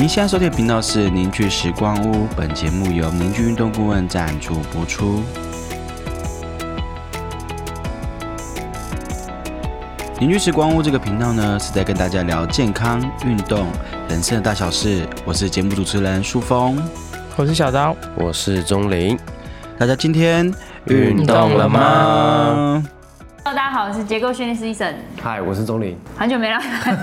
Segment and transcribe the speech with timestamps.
[0.00, 5.22] 您现在收听的频道是凝聚时光屋，本节目由凝聚运动顾问赞助播出。
[10.18, 13.66] 凝聚时光屋这个频道呢，是在跟大家聊健康、运动、
[14.08, 15.06] 人生的大小事。
[15.26, 16.82] 我是节目主持人舒峰，
[17.36, 19.18] 我是小刀，我是钟林。
[19.78, 20.50] 大家今天
[20.86, 22.82] 运动了吗？
[23.50, 24.94] Hello，大家好，我是结构训练师医生。
[25.20, 25.98] 嗨，我是钟林。
[26.16, 26.56] 很久没来，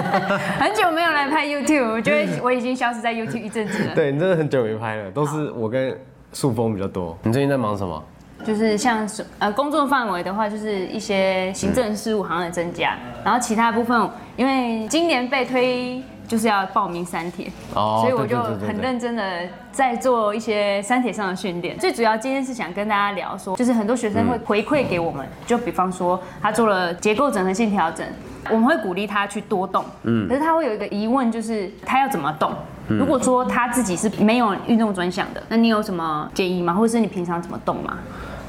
[0.58, 3.92] 很久没有来拍 YouTube，我觉得我已经消失在 YouTube 一阵子了。
[3.94, 5.94] 对你真的很久没拍了，都是我跟
[6.32, 7.14] 树峰比较多。
[7.24, 8.02] 你最近在忙什么？
[8.42, 9.06] 就是像
[9.38, 19.40] 呃工作范围的话，就是一些行政事务好像在增加，然后其他部分因为今年被推就是要报名三铁，哦所以我就很认真的
[19.72, 21.76] 在做一些三铁上的训练。
[21.76, 28.06] 最主要今天是想跟大家聊说，就是很多学生会回馈给我们，就比方说他做了结构整合性调整，
[28.48, 32.52] 我们会鼓励他去多动，嗯，可是他会有一个疑问，就是他要怎么动？
[32.86, 36.72] 如果说他自己是没有运动专项的，那你有什么建议吗？
[36.74, 37.98] 或者是你平常怎么动吗？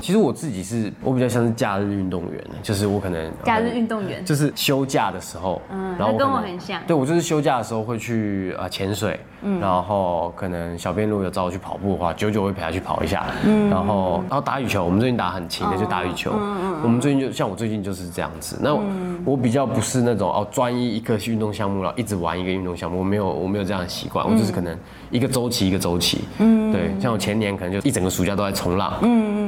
[0.01, 4.25] 其实我自己是，我比较像是假日运动员，就是我可能假日运动员。
[4.25, 6.81] 就是休假的时候，嗯然后可能我很像。
[6.87, 9.59] 对我就是休假的时候会去呃潜水，嗯。
[9.59, 13.69] 然后可能小编如果有找我去跑步的话，久久会陪他去跑一下，嗯。
[13.69, 18.57] 然后然后打羽球，我们最近打很勤的就打羽球，嗯我们最近就像我最近就是这样子。
[18.61, 18.75] 那
[19.23, 24.75] 我比较不是那种哦专一一个运动项目然后一直玩一个运动项目，我没有我没有这样的习惯，我就是可能
[25.11, 26.71] 一个周期一个周期，嗯。
[26.71, 28.93] 对，像我前年可能就一整个暑假都在冲浪，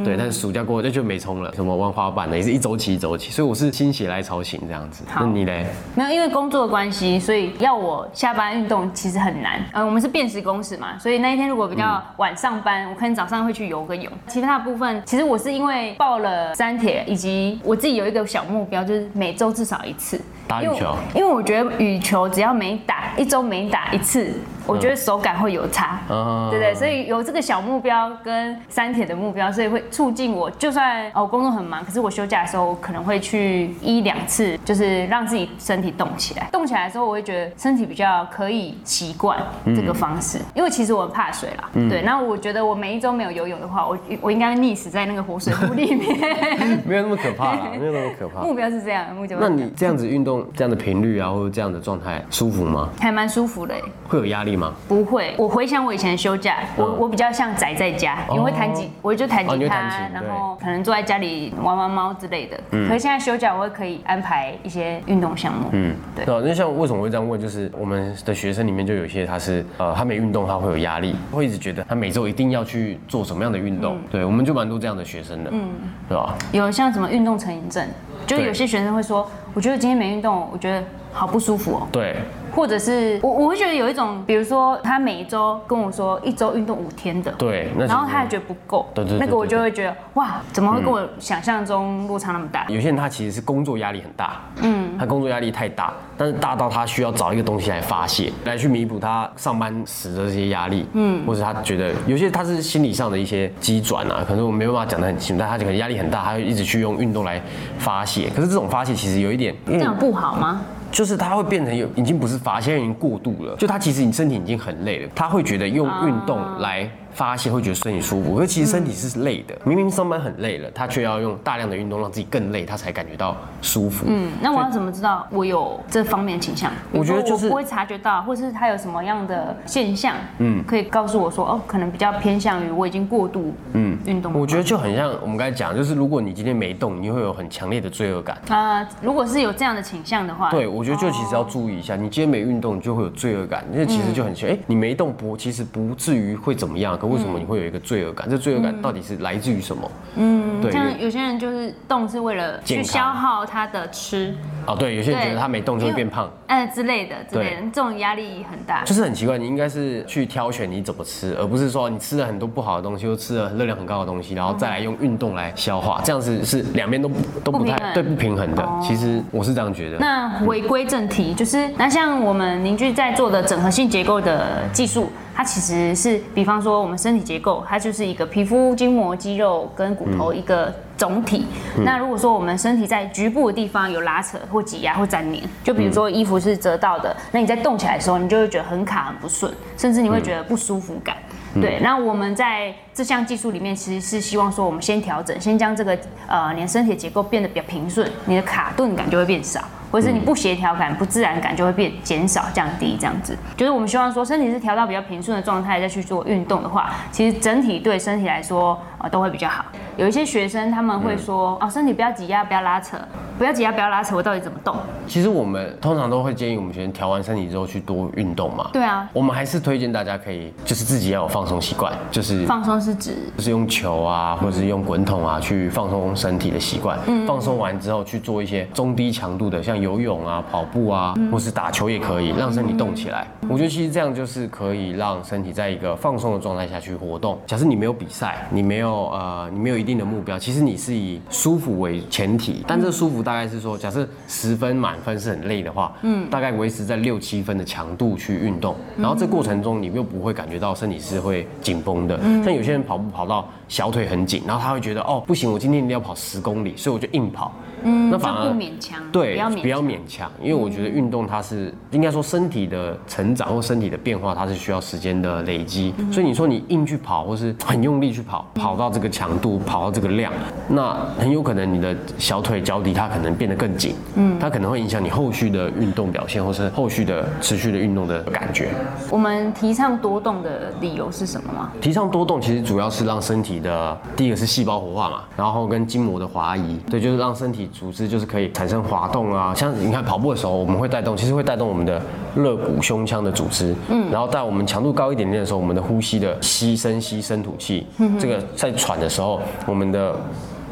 [0.03, 5.03] 对，但是暑假过后就就没冲了，什么玩滑板的也是一周期一周期，所以我是心血来潮型这样子。
[5.15, 5.65] 那你嘞？
[5.95, 9.63] 没有，因为工作的关系，所以要我下班运动其实很难。
[9.73, 14.11] 嗯，我们是变时工时嘛，所以那一天如果比较晚上班，我可能早上会去游个泳。
[14.27, 24.33] 其他的部分，其实我是因为报了三铁，以及我自己有一个小目标，就是每周至少一次打羽球因为我觉得羽球只要每打一周每打一次，
[24.65, 25.99] 我觉得手感会有差。
[26.09, 36.47] 嗯对对，所以有这个小目标跟三铁的目标，所以会促进我，就算哦工作很忙，可是我休假的时候，我可能会去一两次，就是让自己身体动起来。
[36.51, 39.37] 动起来的时候，我会觉得身体比较可以习惯
[39.75, 41.69] 这个方式，因为其实我很怕水啦。
[41.89, 46.13] 对，那我觉得我每一周没有游泳的话，我我应该溺死在那个活水湖里面。
[46.85, 48.41] 没有那么可怕啦， 没有那么可怕。
[48.41, 52.89] 目标是这样，目标是那你这样子运动，这样的频率啊，或者这样的状态，舒服吗？
[52.99, 53.83] 还蛮舒服的耶。
[54.07, 54.73] 会有压力吗？
[54.87, 59.75] 不会，我回想我以前的休假，我我比较像宅在家，因为会弹吉，我就弹吉他
[60.13, 62.59] 然后可能坐在家里玩玩猫之类的。
[62.71, 65.69] 嗯可是现在休假，我会可以安排一些运动项目。
[65.71, 66.25] 嗯，对。
[66.25, 67.39] 对啊，那像为什么会这样问？
[67.39, 73.97] 就是我们的学生里面就有一些他是呃，他没运动他会有压力，会一直觉得他每周一定要去做什么样的运动。
[74.09, 75.69] 对，我们就蛮多这样的学生的，嗯，
[76.07, 76.35] 对吧？
[76.51, 77.85] 有像什么运动成瘾症，
[78.25, 81.87] 就是有些学生会说，我觉得今天没运动，我觉得好不舒服哦。
[81.91, 82.15] 对，
[82.55, 92.65] 或者是我我会觉得有一种，比如说他每一周跟我说一周运动五天的，对那然后他还觉得不够，对对对那个我就会觉得哇，怎么会跟我想象中落差那么大？
[92.69, 107.41] 有些人他其实是工作压力很大，嗯，他工作压力太大，但是大到他需要找一个东西来发泄，来去弥补他上班时的这些压力，嗯，或者他觉得有些他是心理上的一些机转啊，可能我没办法讲得很清楚，但他可能压力很大，他会一直去用运动来
[107.79, 110.61] 发泄，可是这种发泄其实有一点，这样不好吗？
[110.93, 113.55] 就是他会变成有已经不是发泄，已经过度了。
[113.57, 119.55] 就他其实你身体已经很累了，他会觉得用运动来发泄会觉得身体舒服，可是其实身体是累的。
[119.63, 124.05] 明明上班很累了，他却要用大量的运动让自己更累，他才感觉到舒服。
[124.07, 126.71] 嗯，那我要怎么知道我有这方面倾向？
[126.91, 134.33] 我觉得我不会察觉到，或是他有什么样的现象，嗯，可以告诉我说，哦，可能比较偏向于我已经过度，嗯，运动。
[134.33, 138.37] 我觉得就很像我们刚才讲，就是如果你今天没动，你会有很强烈的罪恶感。
[138.49, 143.63] 啊，如果是有这样的倾向的话，对，我觉得就其实要注意一下，你今天没运动，你就会有罪恶感。
[143.71, 148.29] 因为其实就很奇怪，哎、你没动不，其实不至于会怎么样，可为什么你会有一个罪恶感？
[148.29, 149.91] 这罪恶感到底是来自于什么？
[150.15, 154.33] 嗯，对，像有些人就是动是为了去消耗他的吃，
[154.65, 156.31] 哦，对，有些人觉得他没动就会变胖。
[156.47, 158.83] 嗯之类的之类的对，这种压力很大。
[158.85, 168.69] 就是很奇怪，你应该是去挑选你怎么吃，而不是说你吃了很多不好的东西，又吃了热量很高的东西，然后再来用运动来消化，这样子是两边都不都不太对不平衡的。
[168.81, 169.97] 其实我是这样觉得。
[169.97, 181.45] 那回归正题，就是那像我们凝聚在做的整合性结构的技术，它其实是，比方说我们身体结构，它就是一个皮肤、筋膜、肌肉跟骨头一个总体。
[181.83, 191.17] 那如果说我们身体在局部的地方有拉扯或挤压或粘连，就比如说衣服是折到的，那你在动起来的时候，你就会觉得很卡、很不顺，甚至你会觉得不舒服感。
[191.61, 195.95] 对，那我们在这项技术里面，其实是希望说，我们先调整，先将这个
[196.27, 199.61] 呃你的身体结构变得比较平顺，你的卡顿感就会变少。
[199.93, 203.37] 或者是你不协调感、不自然感就会变减少、降低这样子。
[203.55, 209.63] 就是我们希望说身体是调到比较平顺的状态再去做运动的话，其实整体对身体来说呃都会比较好。
[209.95, 212.97] 有一些学生他们会说哦，身体不要挤压，不要拉扯，
[213.37, 214.75] 不要挤压，不要拉扯，我到底怎么动？
[215.07, 218.69] 其实我们通常都会建议我们学生调完身体之后去多运动嘛。
[218.71, 226.97] 对啊，我们还是推荐大家可以，就是自己要有放松习惯，就是放松是指就是用球啊，或者是用滚筒啊去放松身体的习惯。
[227.07, 233.25] 嗯放松完之后去做一些中低强度的，像游泳啊、跑步啊，或是打球也可以，让身体动起来。
[233.49, 237.39] 我觉得其实这样就是可以让身体在一个放松的状态下去活动。
[237.47, 242.63] 假设你没有比赛，你没有呃，你没有一定的目标，其实你是以舒服为前提。
[242.67, 252.19] 但这舒服大概是说，假设十分满分是很累的话，嗯，大概维持在六七分的强度去运动，然后这过程中你又不会感觉到身体是会紧绷的。
[252.43, 257.51] 像有些人跑步跑到小腿很紧，然后他会觉得哦不行，我今天一定要跑十公里，所以我就硬跑。
[257.83, 265.93] 嗯，那反而不勉强，对，不要勉不要勉强，因为我觉得运动它是应该说身体的成长或身体的变化，它是需要时间的累积。
[266.11, 270.31] 所以你说你硬去跑，或是很用力去跑，跑到这个强度，跑到这个量，
[270.67, 278.69] 那很有可能你的小腿、脚底它可能变得更紧，嗯，它可能会影响你后续的运动表现，或是后续的持续的运动的感觉。
[279.09, 281.71] 我们提倡多动的理由是什么吗？
[281.81, 289.53] 提倡多动，其实主要是让身体的第一个是细胞活化嘛，然后跟筋膜的滑移，对，就是让身体组织就是可以产生滑动啊。
[289.53, 292.01] 像你看跑步的时候，我们会带动，其实会带动我们的
[292.35, 297.85] 肋骨、胸腔的组织，嗯，然后在我们强度高一点点的时候，我们的呼吸的吸深吸深吐气，
[298.19, 300.15] 这个在喘的时候，我们的。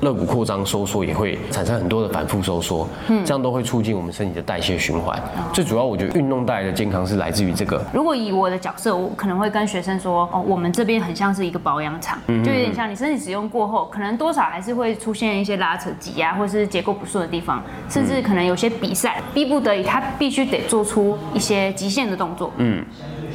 [0.01, 5.19] 肋骨扩张收缩也会产生很多的反复收缩，嗯，这样都会促进我们身体的代谢循环。
[5.53, 7.81] 最主要，我觉得运动带来的健康是来自于这个。
[7.93, 22.83] 如果以我的角色，我可能会跟学生说，哦，我们这边很像是一个保养厂，就有点像你身体使用过后，可能多少还是会出现一些拉扯、挤压，或是结构不顺的地方，甚至可能有些比赛逼不得已，他必须得做出一些极限的动作，嗯。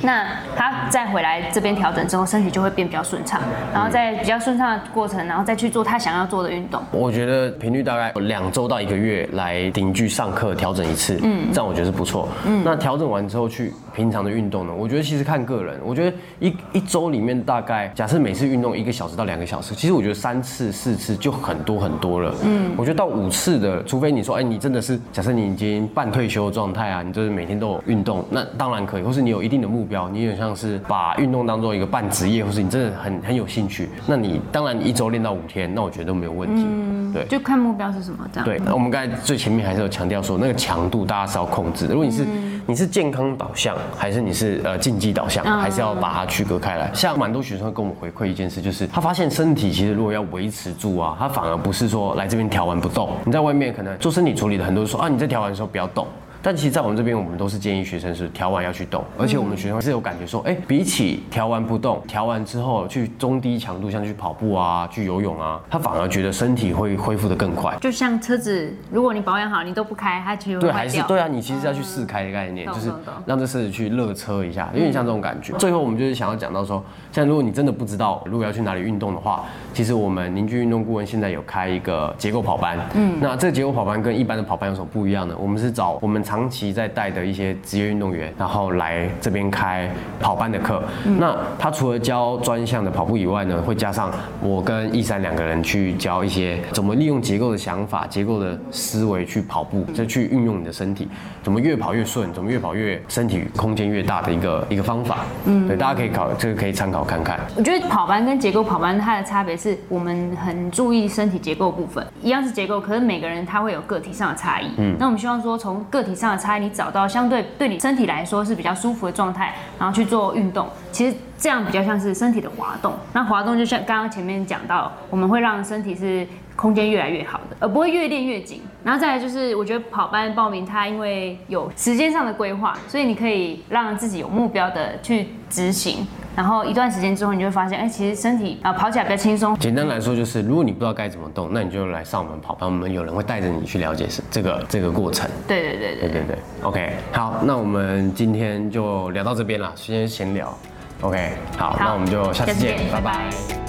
[0.03, 0.27] 那
[0.57, 3.41] 他再回来这边调整之后，身体就会变比较顺畅，
[3.73, 6.83] 然后在比较顺畅的过程，然后再去做他想要做的运动。
[6.91, 12.29] 我觉得频率大概两周到一个月来定居上课调整一次，嗯，这样我觉得是不错。
[12.45, 14.75] 嗯，那调整完之后去平常的运动呢？
[14.77, 22.35] 我觉得其实看个人，我觉得一一周里面大概假设每次运动一个小时到两个小时，其实我觉得三次四次就很多很多了。
[22.45, 36.63] 嗯，我觉得到五次的，除非你说，哎，你真的是假设你已经半退休的状态啊，你就是每天都有运动，那当然可以，或是你有一定的目标，你有点像是把运动当做一个半职业，或是你真的很很有兴趣，那你当然你一周练到五天，那我觉得都没有问题。
[36.69, 38.45] 嗯，对，就看目标是什么这样。
[38.45, 41.95] 对，那我们刚才最前面还是有强调说，那个强度大家是要控制的。
[41.95, 42.27] 如果你是
[42.69, 46.91] 你是健康导向，还是你是呃竞技导向，还是要把它区隔开来。
[46.93, 56.05] 像蛮多学生会跟我们回馈一件事，就是他发现身体其实如果要维持住啊，他反而不是说来这边调完不动，你在外面可能做身体处理的很多人说啊，你在调完的时候不要动。
[56.47, 67.77] 但其实，在我们这边，我们都是建议学生是调完要去动，而且我们学生是有感觉说，哎，比起调完不动，调完之后去中低强度，像去跑步啊、去游泳啊，他反而觉得身体会恢复的更快。
[67.81, 72.93] 就像车子，如果你保养好，你都不开，它就对，还是对啊，你其实要去试开的概念，就是
[73.27, 75.53] 让这车子去热车一下，有点像这种感觉。
[75.55, 79.45] 最后，我们就是想要讲到说，像如果你真的不知道如果要去哪里运动的话，
[79.75, 82.79] 其实我们凝聚运动顾问现在有开一个结构跑班。
[82.95, 85.35] 嗯，那这个结构跑班跟一般的跑班有什么不一样呢？
[85.37, 87.07] 我们是找我们长期在带。
[87.17, 89.89] 的一些职业运动员，然后来这边开
[90.21, 90.83] 跑班的课。
[91.19, 94.11] 那他除了教专项的跑步以外呢，会加上
[94.43, 101.09] 我跟易山两个人去教一些怎么利用结构的想法、结构的思维去跑步，就去运用你的身体，
[101.45, 105.19] 怎么越跑越顺，怎么越跑越身体空间越大的一个一个方法。
[105.45, 107.41] 嗯，对，大家可以考这个可以参考看看。
[107.57, 114.67] 我觉得跑班跟结构跑班它的差别是我们很注意身体结构部分，一样是结构，可是每个人他会有个体上的差异。
[114.79, 117.07] 嗯，那我们希望说从个体上的差异，你找到。
[117.07, 122.95] 相对对你身体来说是比较舒服的状态，然后去做运动，其实这样比较像是身体的滑动。
[123.13, 128.63] 那滑动就像刚刚前面讲到，我们会让身体是空间越来越好的，而不会越练越紧。
[128.83, 136.07] 然后再来就是，我觉得跑班报名它因为有时间上的规划，所以你可以让自己有目标的去执行。
[136.37, 139.57] 然后一段时间之后，你就会发现，哎，其实身体啊跑起来比较轻松。
[139.57, 145.29] 简单来说就是，如果你不知道该怎么动，那你就来上我们跑班，我们有人会带着你去了解是这个这个过程。
[145.49, 146.39] 对对对对对对。
[146.63, 150.55] OK，好，那我们今天就聊到这边了，先闲聊。
[151.01, 153.66] OK，好，那我们就下次见，拜拜。